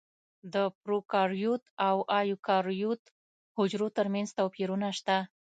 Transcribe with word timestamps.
د 0.53 0.55
پروکاریوت 0.83 1.63
او 1.87 1.97
ایوکاریوت 2.19 3.01
حجرو 3.57 3.87
ترمنځ 3.97 4.29
توپیرونه 4.39 4.87
شته. 4.97 5.17